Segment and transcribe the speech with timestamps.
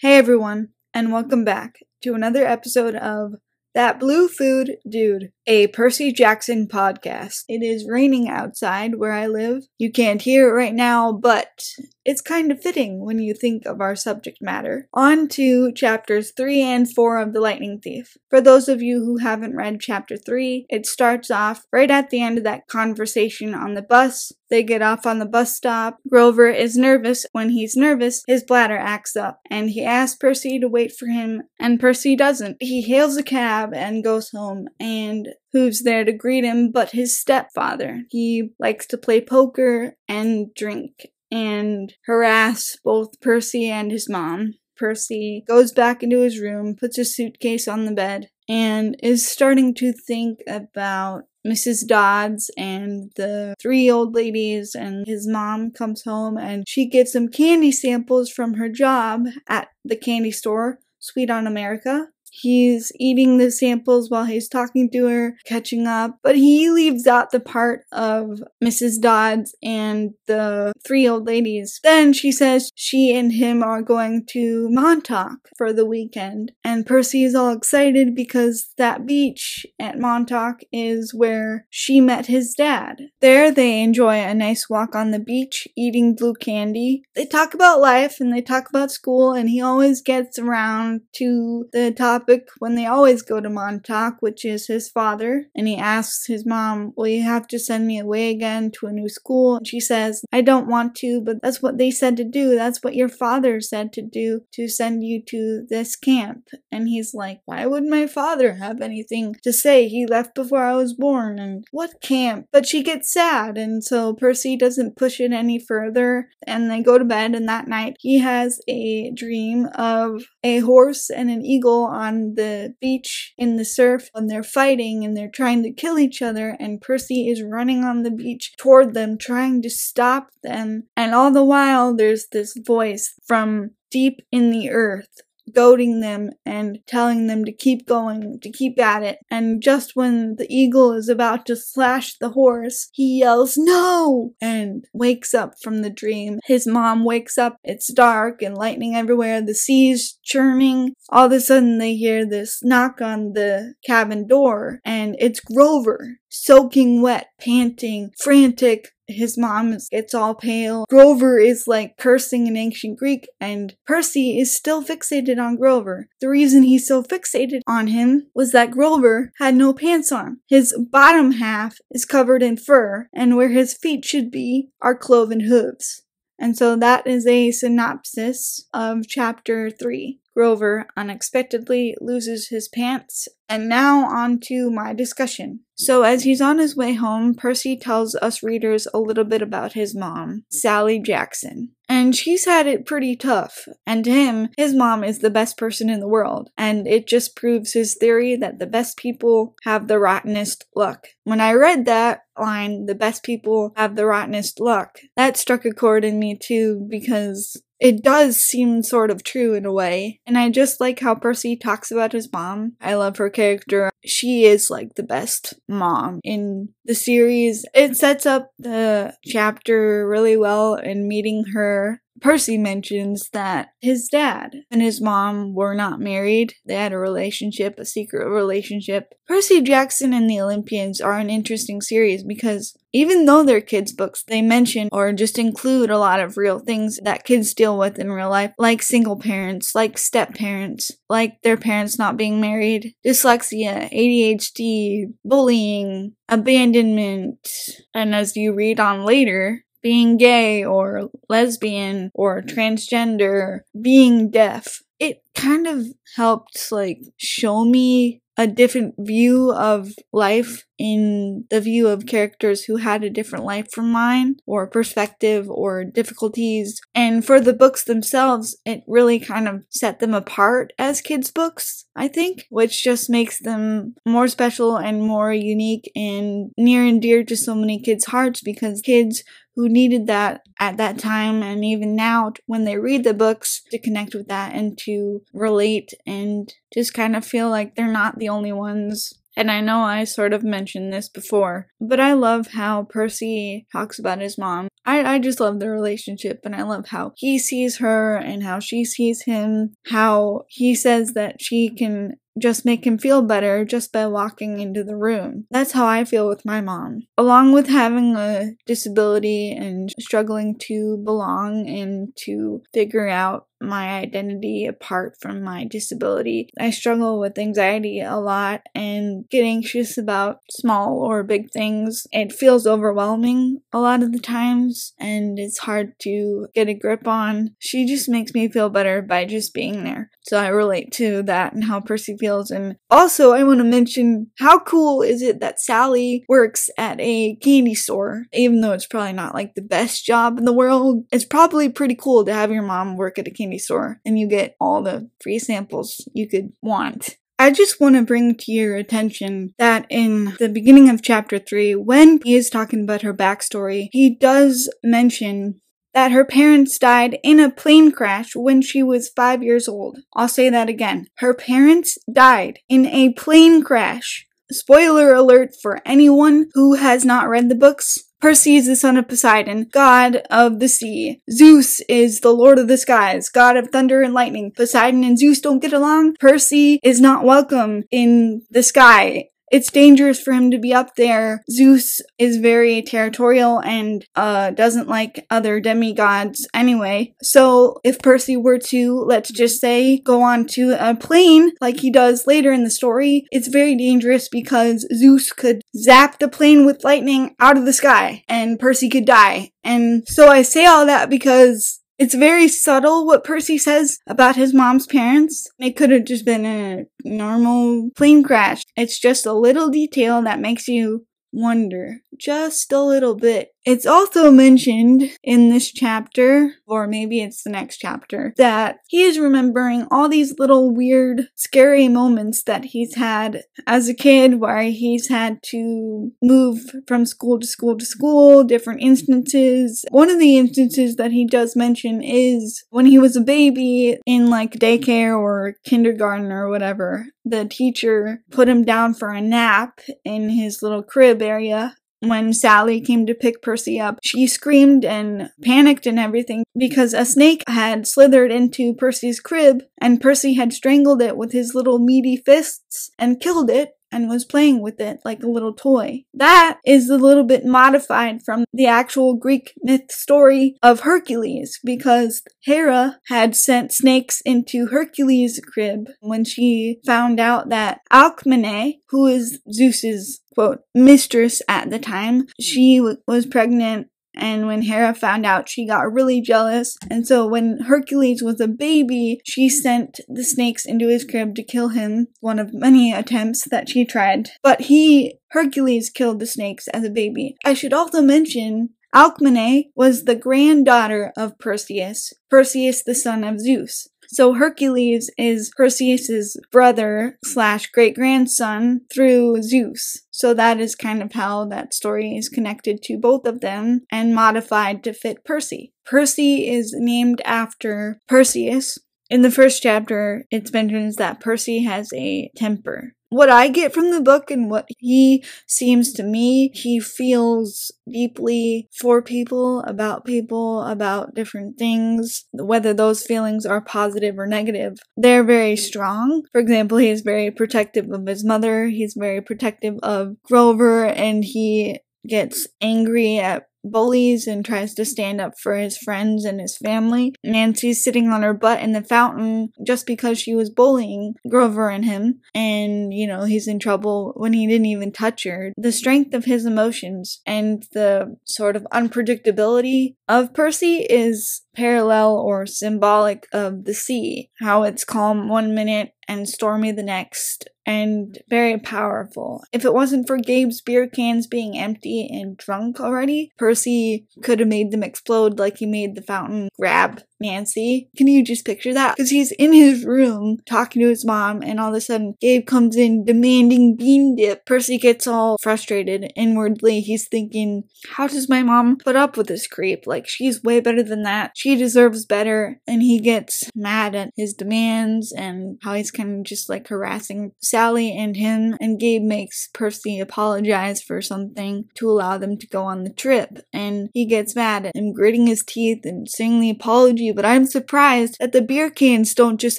[0.00, 3.36] Hey everyone, and welcome back to another episode of
[3.74, 7.44] That Blue Food Dude, a Percy Jackson podcast.
[7.48, 9.62] It is raining outside where I live.
[9.78, 11.62] You can't hear it right now, but
[12.06, 14.88] it's kind of fitting when you think of our subject matter.
[14.94, 18.16] On to chapters 3 and 4 of The Lightning Thief.
[18.30, 22.22] For those of you who haven't read chapter 3, it starts off right at the
[22.22, 24.30] end of that conversation on the bus.
[24.48, 25.98] They get off on the bus stop.
[26.08, 27.26] Grover is nervous.
[27.32, 31.42] When he's nervous, his bladder acts up, and he asks Percy to wait for him,
[31.58, 32.56] and Percy doesn't.
[32.60, 37.18] He hails a cab and goes home, and who's there to greet him but his
[37.18, 38.02] stepfather?
[38.10, 44.54] He likes to play poker and drink and harass both Percy and his mom.
[44.76, 49.74] Percy goes back into his room, puts his suitcase on the bed, and is starting
[49.74, 51.86] to think about Mrs.
[51.86, 57.28] Dodds and the three old ladies, and his mom comes home and she gets some
[57.28, 62.08] candy samples from her job at the candy store, Sweet on America.
[62.38, 67.30] He's eating the samples while he's talking to her, catching up, but he leaves out
[67.30, 69.00] the part of Mrs.
[69.00, 71.80] Dodds and the three old ladies.
[71.82, 77.24] Then she says she and him are going to Montauk for the weekend, and Percy
[77.24, 83.00] is all excited because that beach at Montauk is where she met his dad.
[83.20, 87.02] There they enjoy a nice walk on the beach, eating blue candy.
[87.14, 91.66] They talk about life and they talk about school, and he always gets around to
[91.72, 91.90] the
[92.26, 96.44] topic when they always go to Montauk, which is his father, and he asks his
[96.46, 99.56] mom, Will you have to send me away again to a new school?
[99.56, 102.54] And she says, I don't want to, but that's what they said to do.
[102.54, 106.48] That's what your father said to do, to send you to this camp.
[106.72, 109.88] And he's like, Why would my father have anything to say?
[109.88, 112.46] He left before I was born, and what camp?
[112.52, 116.98] But she gets sad, and so Percy doesn't push it any further, and they go
[116.98, 121.84] to bed, and that night he has a dream of a horse and an eagle
[121.84, 125.98] on on the beach in the surf and they're fighting and they're trying to kill
[125.98, 130.84] each other and Percy is running on the beach toward them trying to stop them.
[130.96, 135.20] And all the while there's this voice from deep in the earth
[135.56, 139.18] goading them and telling them to keep going, to keep at it.
[139.30, 144.34] And just when the eagle is about to slash the horse, he yells, No!
[144.40, 146.40] and wakes up from the dream.
[146.44, 150.92] His mom wakes up, it's dark and lightning everywhere, the sea's churning.
[151.08, 156.18] All of a sudden, they hear this knock on the cabin door, and it's Grover,
[156.28, 160.84] soaking wet, panting, frantic, his mom gets all pale.
[160.88, 166.08] Grover is like cursing in ancient Greek, and Percy is still fixated on Grover.
[166.20, 170.38] The reason he's so fixated on him was that Grover had no pants on.
[170.48, 175.40] His bottom half is covered in fur, and where his feet should be are cloven
[175.40, 176.02] hooves.
[176.38, 180.20] And so that is a synopsis of chapter 3.
[180.36, 183.26] Grover unexpectedly loses his pants.
[183.48, 185.60] And now on to my discussion.
[185.76, 189.74] So, as he's on his way home, Percy tells us readers a little bit about
[189.74, 191.70] his mom, Sally Jackson.
[191.88, 193.68] And she's had it pretty tough.
[193.86, 196.50] And to him, his mom is the best person in the world.
[196.58, 201.06] And it just proves his theory that the best people have the rottenest luck.
[201.24, 205.72] When I read that line, the best people have the rottenest luck, that struck a
[205.72, 210.20] chord in me too, because it does seem sort of true in a way.
[210.26, 212.74] And I just like how Percy talks about his mom.
[212.80, 213.90] I love her character.
[214.04, 217.64] She is like the best mom in the series.
[217.74, 224.52] It sets up the chapter really well in meeting her Percy mentions that his dad
[224.70, 226.54] and his mom were not married.
[226.64, 229.12] They had a relationship, a secret relationship.
[229.28, 234.24] Percy Jackson and the Olympians are an interesting series because even though they're kids' books,
[234.26, 238.10] they mention or just include a lot of real things that kids deal with in
[238.10, 243.92] real life, like single parents, like step parents, like their parents not being married, dyslexia,
[243.92, 247.46] ADHD, bullying, abandonment.
[247.94, 252.48] And as you read on later, being gay or lesbian or mm.
[252.52, 254.82] transgender, being deaf.
[254.98, 255.86] It kind of
[256.16, 262.76] helped like show me a different view of life in the view of characters who
[262.76, 266.80] had a different life from mine or perspective or difficulties.
[266.94, 271.86] And for the books themselves, it really kind of set them apart as kids' books,
[271.94, 277.24] I think, which just makes them more special and more unique and near and dear
[277.24, 279.24] to so many kids' hearts because kids
[279.56, 283.78] who needed that at that time and even now when they read the books to
[283.78, 288.28] connect with that and to relate and just kind of feel like they're not the
[288.28, 292.84] only ones And I know I sort of mentioned this before, but I love how
[292.84, 294.68] Percy talks about his mom.
[294.86, 298.60] I, I just love the relationship and I love how he sees her and how
[298.60, 303.92] she sees him, how he says that she can just make him feel better just
[303.92, 305.46] by walking into the room.
[305.50, 307.06] That's how I feel with my mom.
[307.16, 314.66] Along with having a disability and struggling to belong and to figure out my identity
[314.66, 316.50] apart from my disability.
[316.58, 322.06] I struggle with anxiety a lot and get anxious about small or big things.
[322.12, 327.06] It feels overwhelming a lot of the times and it's hard to get a grip
[327.06, 327.54] on.
[327.58, 330.10] She just makes me feel better by just being there.
[330.22, 332.50] So I relate to that and how Percy feels.
[332.50, 337.36] And also, I want to mention how cool is it that Sally works at a
[337.36, 341.04] candy store, even though it's probably not like the best job in the world.
[341.12, 344.28] It's probably pretty cool to have your mom work at a candy store and you
[344.28, 347.16] get all the free samples you could want.
[347.38, 351.74] I just want to bring to your attention that in the beginning of chapter 3,
[351.74, 355.60] when he is talking about her backstory, he does mention
[355.92, 359.98] that her parents died in a plane crash when she was five years old.
[360.14, 361.06] I'll say that again.
[361.18, 364.26] Her parents died in a plane crash.
[364.50, 367.98] Spoiler alert for anyone who has not read the books.
[368.26, 371.22] Percy is the son of Poseidon, god of the sea.
[371.30, 374.50] Zeus is the lord of the skies, god of thunder and lightning.
[374.50, 376.16] Poseidon and Zeus don't get along.
[376.18, 381.42] Percy is not welcome in the sky it's dangerous for him to be up there.
[381.50, 387.14] Zeus is very territorial and uh, doesn't like other demigods anyway.
[387.22, 391.90] So if Percy were to, let's just say, go on to a plane like he
[391.90, 396.84] does later in the story, it's very dangerous because Zeus could zap the plane with
[396.84, 399.50] lightning out of the sky and Percy could die.
[399.62, 404.52] And so I say all that because it's very subtle what Percy says about his
[404.52, 405.48] mom's parents.
[405.58, 408.64] It could have just been a normal plane crash.
[408.76, 413.50] It's just a little detail that makes you wonder just a little bit.
[413.66, 419.18] It's also mentioned in this chapter, or maybe it's the next chapter, that he is
[419.18, 425.08] remembering all these little weird, scary moments that he's had as a kid where he's
[425.08, 429.84] had to move from school to school to school, different instances.
[429.90, 434.30] One of the instances that he does mention is when he was a baby in
[434.30, 437.06] like daycare or kindergarten or whatever.
[437.24, 442.80] The teacher put him down for a nap in his little crib area when Sally
[442.80, 447.86] came to pick Percy up, she screamed and panicked and everything because a snake had
[447.86, 453.20] slithered into Percy's crib and Percy had strangled it with his little meaty fists and
[453.20, 456.04] killed it and was playing with it like a little toy.
[456.12, 462.22] That is a little bit modified from the actual Greek myth story of Hercules because
[462.42, 469.40] Hera had sent snakes into Hercules' crib when she found out that Alcmene, who is
[469.50, 475.66] Zeus's quote mistress at the time, she was pregnant and when Hera found out, she
[475.66, 476.76] got really jealous.
[476.90, 481.42] And so when Hercules was a baby, she sent the snakes into his crib to
[481.42, 484.30] kill him, one of many attempts that she tried.
[484.42, 487.36] But he, Hercules, killed the snakes as a baby.
[487.44, 493.88] I should also mention Alcmene was the granddaughter of Perseus, Perseus the son of Zeus.
[494.08, 500.02] So Hercules is Perseus's brother slash great grandson through Zeus.
[500.10, 504.14] So that is kind of how that story is connected to both of them and
[504.14, 505.72] modified to fit Percy.
[505.84, 508.78] Percy is named after Perseus.
[509.08, 513.90] In the first chapter, it mentions that Percy has a temper what I get from
[513.90, 520.62] the book and what he seems to me, he feels deeply for people, about people,
[520.62, 524.78] about different things, whether those feelings are positive or negative.
[524.96, 526.24] They're very strong.
[526.32, 531.24] For example, he is very protective of his mother, he's very protective of Grover, and
[531.24, 536.56] he gets angry at bullies and tries to stand up for his friends and his
[536.56, 537.14] family.
[537.24, 541.84] Nancy's sitting on her butt in the fountain just because she was bullying Grover and
[541.84, 542.20] him.
[542.34, 545.52] And, you know, he's in trouble when he didn't even touch her.
[545.56, 552.46] The strength of his emotions and the sort of unpredictability of Percy is parallel or
[552.46, 554.30] symbolic of the sea.
[554.40, 559.42] How it's calm one minute and stormy the next and very powerful.
[559.52, 564.48] If it wasn't for Gabe's beer cans being empty and drunk already, Percy could have
[564.48, 567.88] made them explode like he made the fountain grab Nancy.
[567.96, 568.96] Can you just picture that?
[568.96, 572.46] Because he's in his room talking to his mom, and all of a sudden, Gabe
[572.46, 574.44] comes in demanding bean dip.
[574.46, 576.80] Percy gets all frustrated inwardly.
[576.80, 579.86] He's thinking, How does my mom put up with this creep?
[579.86, 581.32] Like, she's way better than that.
[581.34, 582.60] She deserves better.
[582.66, 587.32] And he gets mad at his demands and how he's kind of just like harassing
[587.42, 588.56] Sally and him.
[588.60, 593.38] And Gabe makes Percy apologize for something to allow them to go on the trip.
[593.52, 597.46] And he gets mad at him gritting his teeth and saying the apology, but I'm
[597.46, 599.58] surprised that the beer cans don't just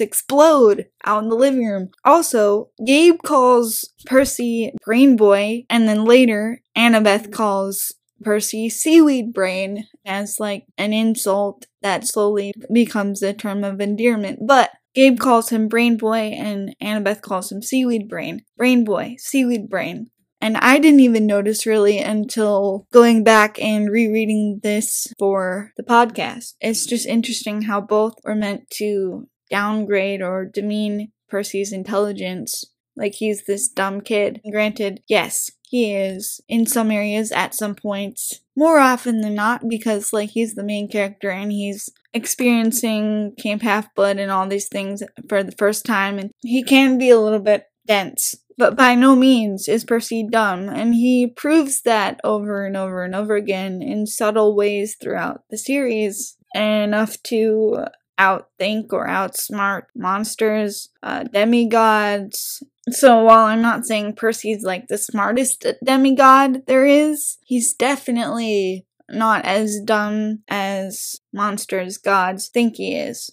[0.00, 1.90] explode out in the living room.
[2.04, 10.40] Also, Gabe calls Percy Brain Boy, and then later, Annabeth calls Percy seaweed brain as
[10.40, 14.40] like an insult that slowly becomes a term of endearment.
[14.46, 18.44] But Gabe calls him Brain Boy and Annabeth calls him Seaweed Brain.
[18.56, 20.10] Brain Boy, Seaweed Brain.
[20.40, 26.54] And I didn't even notice really until going back and rereading this for the podcast.
[26.60, 32.64] It's just interesting how both were meant to downgrade or demean Percy's intelligence.
[32.96, 34.40] Like he's this dumb kid.
[34.44, 38.40] And Granted, yes, he is in some areas at some points.
[38.56, 43.94] More often than not, because like he's the main character and he's experiencing Camp Half
[43.94, 47.38] Blood and all these things for the first time, and he can be a little
[47.38, 52.76] bit dense but by no means is Percy dumb, and he proves that over and
[52.76, 57.84] over and over again in subtle ways throughout the series, enough to
[58.18, 62.62] outthink or outsmart monsters, uh, demigods.
[62.90, 69.44] So while I'm not saying Percy's like the smartest demigod there is, he's definitely not
[69.44, 73.30] as dumb as monsters gods think he is.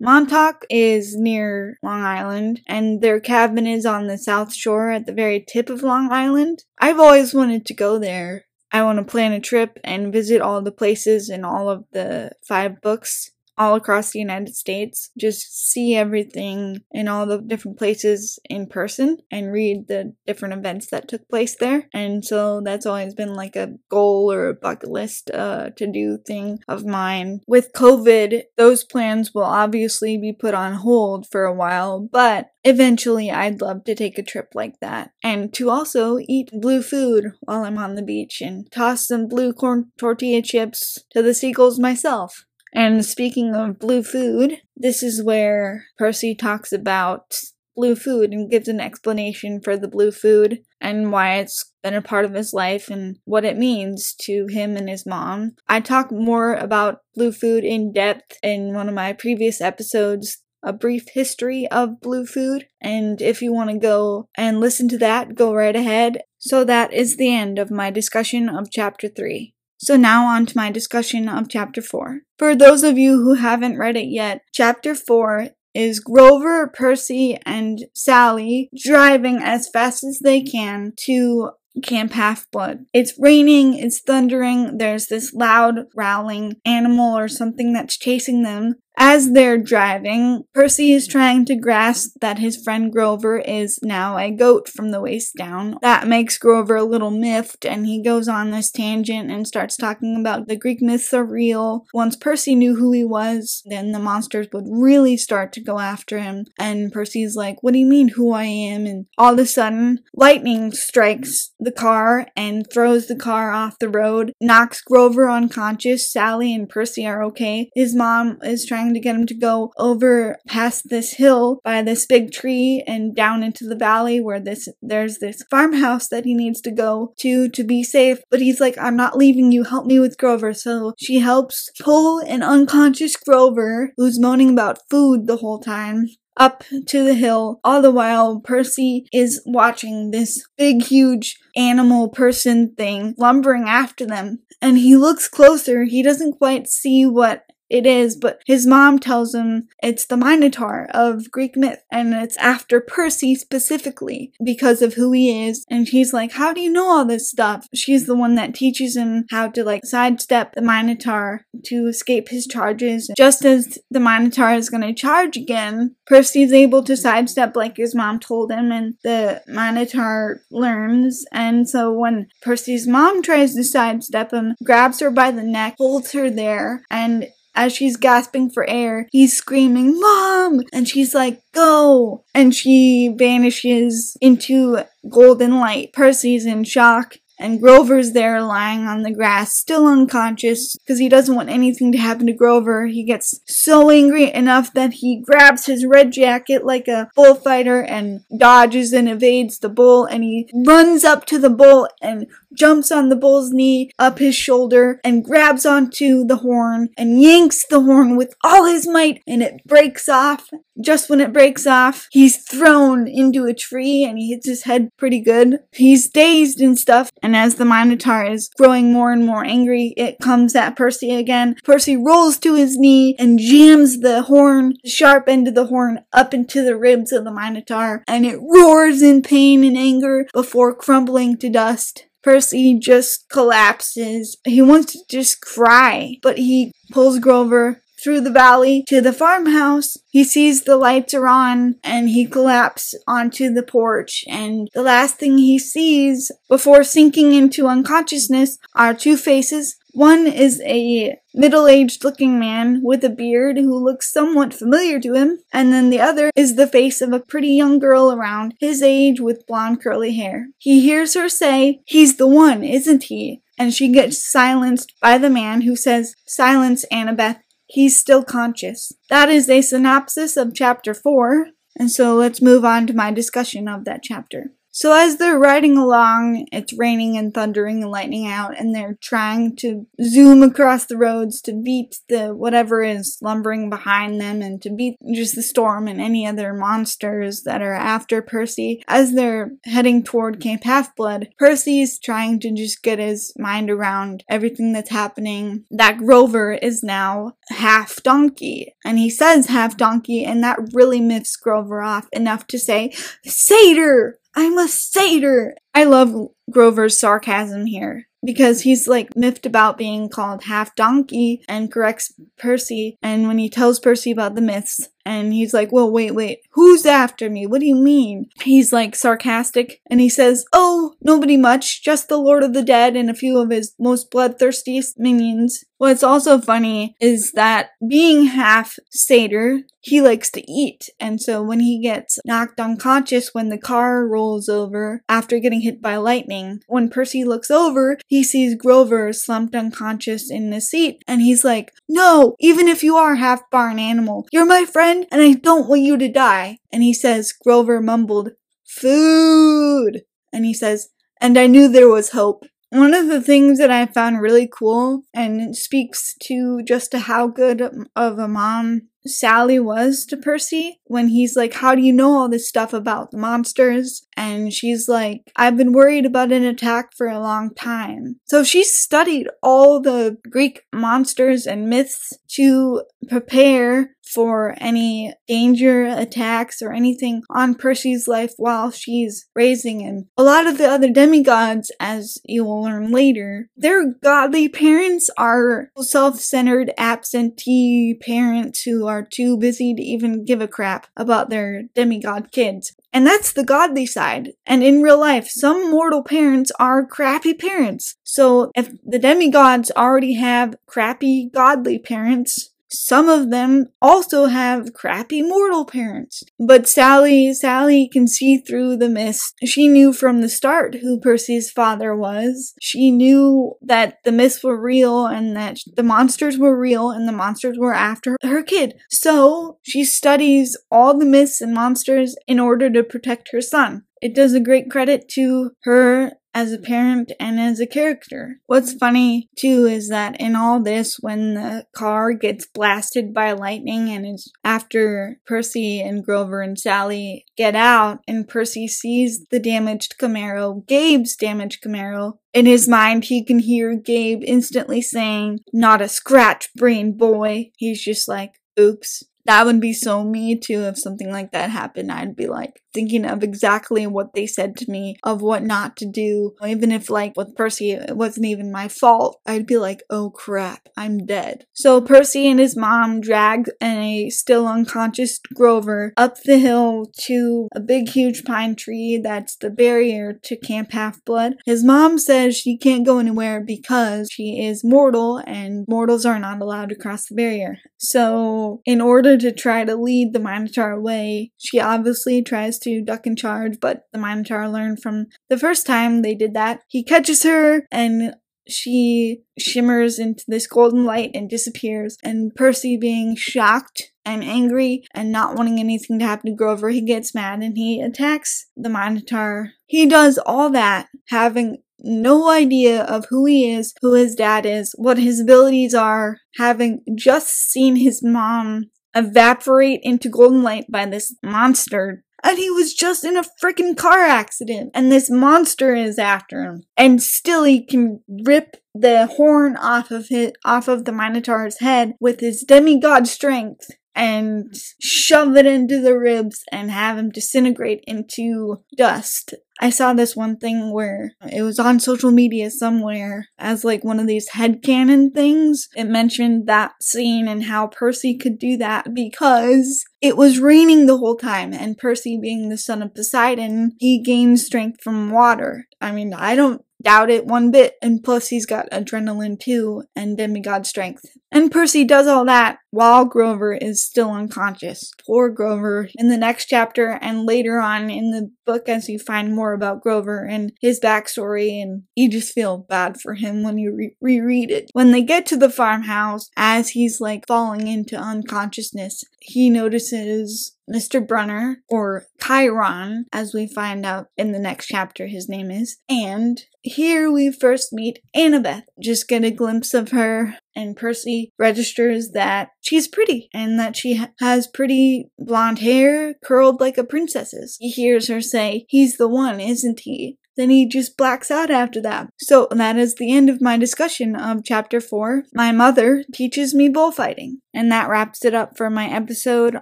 [0.00, 5.12] Montauk is near Long Island, and their cabin is on the south shore at the
[5.12, 6.64] very tip of Long Island.
[6.80, 8.44] I've always wanted to go there.
[8.70, 12.32] I want to plan a trip and visit all the places in all of the
[12.46, 15.10] five books all across the United States.
[15.18, 20.88] Just see everything in all the different places in person and read the different events
[20.90, 21.88] that took place there.
[21.92, 26.18] And so that's always been like a goal or a bucket list uh, to do
[26.18, 27.40] thing of mine.
[27.46, 33.30] With COVID, those plans will obviously be put on hold for a while, but Eventually,
[33.30, 35.12] I'd love to take a trip like that.
[35.22, 39.54] And to also eat blue food while I'm on the beach and toss some blue
[39.54, 42.44] corn tortilla chips to the seagulls myself.
[42.74, 47.34] And speaking of blue food, this is where Percy talks about
[47.78, 52.02] blue food and gives an explanation for the blue food and why it's been a
[52.02, 55.52] part of his life and what it means to him and his mom.
[55.68, 60.72] I talk more about blue food in depth in one of my previous episodes, a
[60.72, 62.66] brief history of blue food.
[62.80, 66.22] And if you want to go and listen to that, go right ahead.
[66.38, 69.54] So that is the end of my discussion of chapter 3.
[69.78, 72.20] So now on to my discussion of chapter 4.
[72.36, 77.84] For those of you who haven't read it yet, chapter 4 is Grover, Percy, and
[77.94, 81.50] Sally driving as fast as they can to
[81.82, 82.86] Camp Half Blood.
[82.92, 89.32] It's raining, it's thundering, there's this loud, growling animal or something that's chasing them, as
[89.32, 94.68] they're driving, Percy is trying to grasp that his friend Grover is now a goat
[94.68, 95.76] from the waist down.
[95.82, 100.16] That makes Grover a little miffed, and he goes on this tangent and starts talking
[100.18, 101.86] about the Greek myths are real.
[101.94, 106.18] Once Percy knew who he was, then the monsters would really start to go after
[106.18, 106.46] him.
[106.58, 108.84] And Percy's like, What do you mean, who I am?
[108.86, 113.88] And all of a sudden, lightning strikes the car and throws the car off the
[113.88, 116.10] road, knocks Grover unconscious.
[116.10, 117.70] Sally and Percy are okay.
[117.74, 121.82] His mom is trying trying to get him to go over past this hill by
[121.82, 126.34] this big tree and down into the valley where this there's this farmhouse that he
[126.34, 128.18] needs to go to to be safe.
[128.30, 129.64] But he's like, I'm not leaving you.
[129.64, 130.54] Help me with Grover.
[130.54, 136.06] So she helps pull an unconscious Grover who's moaning about food the whole time
[136.38, 137.60] up to the hill.
[137.64, 144.38] All the while, Percy is watching this big, huge animal person thing lumbering after them.
[144.62, 145.84] And he looks closer.
[145.84, 150.88] He doesn't quite see what it is, but his mom tells him it's the Minotaur
[150.90, 155.64] of Greek myth, and it's after Percy specifically because of who he is.
[155.70, 157.66] And he's like, How do you know all this stuff?
[157.74, 162.46] She's the one that teaches him how to like sidestep the Minotaur to escape his
[162.46, 163.10] charges.
[163.16, 168.18] Just as the Minotaur is gonna charge again, Percy's able to sidestep like his mom
[168.18, 171.24] told him, and the Minotaur learns.
[171.32, 176.12] And so when Percy's mom tries to sidestep him, grabs her by the neck, holds
[176.12, 177.26] her there, and
[177.58, 180.60] as she's gasping for air, he's screaming, Mom!
[180.72, 182.24] And she's like, Go!
[182.32, 185.92] And she vanishes into golden light.
[185.92, 191.34] Percy's in shock and Grover's there lying on the grass, still unconscious, because he doesn't
[191.34, 192.86] want anything to happen to Grover.
[192.86, 198.22] He gets so angry enough that he grabs his red jacket like a bullfighter and
[198.36, 203.08] dodges and evades the bull, and he runs up to the bull and jumps on
[203.08, 208.16] the bull's knee up his shoulder and grabs onto the horn and yanks the horn
[208.16, 210.50] with all his might and it breaks off.
[210.80, 214.90] Just when it breaks off, he's thrown into a tree and he hits his head
[214.96, 215.58] pretty good.
[215.72, 220.20] He's dazed and stuff, and as the Minotaur is growing more and more angry, it
[220.20, 221.56] comes at Percy again.
[221.64, 226.04] Percy rolls to his knee and jams the horn, the sharp end of the horn,
[226.12, 230.74] up into the ribs of the Minotaur, and it roars in pain and anger before
[230.74, 232.07] crumbling to dust.
[232.28, 234.36] Percy just collapses.
[234.44, 239.96] He wants to just cry, but he pulls Grover through the valley to the farmhouse.
[240.10, 244.26] He sees the lights are on and he collapses onto the porch.
[244.28, 249.78] And the last thing he sees before sinking into unconsciousness are two faces.
[249.98, 255.14] One is a middle aged looking man with a beard who looks somewhat familiar to
[255.14, 258.80] him, and then the other is the face of a pretty young girl around his
[258.80, 260.50] age with blonde curly hair.
[260.56, 263.42] He hears her say, He's the one, isn't he?
[263.58, 267.40] And she gets silenced by the man who says, Silence, Annabeth.
[267.66, 268.92] He's still conscious.
[269.10, 273.66] That is a synopsis of chapter 4, and so let's move on to my discussion
[273.66, 274.52] of that chapter.
[274.78, 279.56] So as they're riding along, it's raining and thundering and lightning out, and they're trying
[279.56, 284.70] to zoom across the roads to beat the whatever is lumbering behind them and to
[284.70, 288.80] beat just the storm and any other monsters that are after Percy.
[288.86, 294.72] As they're heading toward Camp Half-Blood, Percy's trying to just get his mind around everything
[294.72, 295.64] that's happening.
[295.72, 301.34] That Grover is now half donkey, and he says half donkey, and that really miffs
[301.34, 302.92] Grover off enough to say,
[303.24, 304.20] Satyr!
[304.40, 305.56] I'm a satyr.
[305.74, 306.14] I love
[306.48, 312.96] Grover's sarcasm here because he's like miffed about being called half donkey and corrects Percy.
[313.02, 316.86] And when he tells Percy about the myths, and he's like, Well, wait, wait, who's
[316.86, 317.46] after me?
[317.46, 318.30] What do you mean?
[318.42, 322.96] He's like sarcastic and he says, Oh, nobody much, just the Lord of the Dead
[322.96, 325.64] and a few of his most bloodthirstiest minions.
[325.78, 330.88] What's also funny is that being half satyr, he likes to eat.
[330.98, 335.80] And so when he gets knocked unconscious when the car rolls over after getting hit
[335.80, 341.02] by lightning, when Percy looks over, he sees Grover slumped unconscious in the seat.
[341.06, 345.06] And he's like, No, even if you are half barn animal, you're my friend and
[345.22, 346.58] I don't want you to die.
[346.72, 348.30] And he says, Grover mumbled,
[348.66, 350.02] Food!
[350.32, 350.88] And he says,
[351.20, 352.44] And I knew there was hope.
[352.70, 357.26] One of the things that I found really cool and speaks to just to how
[357.26, 357.62] good
[357.96, 362.28] of a mom Sally was to Percy when he's like, How do you know all
[362.28, 364.06] this stuff about the monsters?
[364.16, 368.20] And she's like, I've been worried about an attack for a long time.
[368.24, 376.62] So she studied all the Greek monsters and myths to prepare for any danger attacks
[376.62, 380.08] or anything on Percy's life while she's raising him.
[380.16, 385.70] A lot of the other demigods, as you will learn later, their godly parents are
[385.78, 391.64] self centered, absentee parents who are too busy to even give a crap about their
[391.74, 392.74] demigod kids.
[392.92, 394.32] And that's the godly side.
[394.46, 397.96] And in real life, some mortal parents are crappy parents.
[398.02, 405.22] So if the demigods already have crappy godly parents, some of them also have crappy
[405.22, 406.22] mortal parents.
[406.38, 409.34] But Sally, Sally can see through the mist.
[409.44, 412.54] She knew from the start who Percy's father was.
[412.60, 417.12] She knew that the myths were real and that the monsters were real and the
[417.12, 418.74] monsters were after her kid.
[418.90, 423.84] So she studies all the myths and monsters in order to protect her son.
[424.00, 428.40] It does a great credit to her as a parent and as a character.
[428.46, 433.88] What's funny too is that in all this, when the car gets blasted by lightning
[433.88, 439.96] and it's after Percy and Grover and Sally get out and Percy sees the damaged
[440.00, 445.88] Camaro, Gabe's damaged Camaro, in his mind, he can hear Gabe instantly saying, Not a
[445.88, 447.50] scratch, brain boy.
[447.56, 449.02] He's just like, Oops.
[449.24, 451.92] That would be so me too if something like that happened.
[451.92, 455.86] I'd be like, thinking of exactly what they said to me of what not to
[455.86, 456.34] do.
[456.46, 460.68] Even if, like, with Percy, it wasn't even my fault, I'd be like, oh crap,
[460.76, 461.44] I'm dead.
[461.52, 467.60] So Percy and his mom drag a still unconscious Grover up the hill to a
[467.60, 471.36] big, huge pine tree that's the barrier to Camp Half Blood.
[471.46, 476.40] His mom says she can't go anywhere because she is mortal and mortals are not
[476.40, 477.58] allowed to cross the barrier.
[477.78, 481.32] So, in order to try to lead the Minotaur away.
[481.38, 486.02] She obviously tries to duck and charge, but the Minotaur learned from the first time
[486.02, 486.60] they did that.
[486.68, 488.14] He catches her and
[488.48, 491.98] she shimmers into this golden light and disappears.
[492.02, 496.80] And Percy, being shocked and angry and not wanting anything to happen to Grover, he
[496.80, 499.50] gets mad and he attacks the Minotaur.
[499.66, 504.74] He does all that having no idea of who he is, who his dad is,
[504.76, 511.14] what his abilities are, having just seen his mom evaporate into golden light by this
[511.22, 516.42] monster and he was just in a freaking car accident, and this monster is after
[516.42, 516.64] him.
[516.76, 521.94] And still, he can rip the horn off of it, off of the Minotaur's head
[522.00, 528.62] with his demigod strength and shove it into the ribs and have him disintegrate into
[528.76, 529.34] dust.
[529.60, 533.98] I saw this one thing where it was on social media somewhere as like one
[533.98, 535.68] of these headcanon things.
[535.74, 540.98] It mentioned that scene and how Percy could do that because it was raining the
[540.98, 545.64] whole time and Percy being the son of Poseidon, he gains strength from water.
[545.80, 547.74] I mean, I don't doubt it one bit.
[547.82, 551.04] And plus, he's got adrenaline too and demigod strength.
[551.30, 554.92] And Percy does all that while Grover is still unconscious.
[555.06, 555.88] Poor Grover.
[555.96, 559.82] In the next chapter and later on in the book, as you find more about
[559.82, 564.50] Grover and his backstory, and you just feel bad for him when you re- reread
[564.50, 564.70] it.
[564.72, 571.06] When they get to the farmhouse, as he's like falling into unconsciousness, he notices Mr.
[571.06, 575.78] Brunner, or Chiron, as we find out in the next chapter his name is.
[575.88, 578.64] And here we first meet Annabeth.
[578.82, 583.96] Just get a glimpse of her, and Percy registers that she's pretty and that she
[583.96, 587.56] ha- has pretty blonde hair curled like a princess's.
[587.60, 590.18] He hears her say, He's the one, isn't he?
[590.38, 592.08] Then he just blacks out after that.
[592.16, 595.24] So that is the end of my discussion of chapter 4.
[595.34, 597.40] My mother teaches me bullfighting.
[597.52, 599.58] And that wraps it up for my episode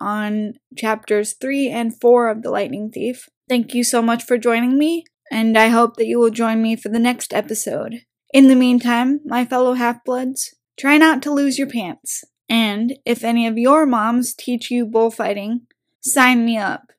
[0.00, 3.28] on chapters 3 and 4 of The Lightning Thief.
[3.48, 6.74] Thank you so much for joining me, and I hope that you will join me
[6.76, 8.00] for the next episode.
[8.32, 12.24] In the meantime, my fellow half bloods, try not to lose your pants.
[12.48, 15.68] And if any of your moms teach you bullfighting,
[16.00, 16.90] sign me up.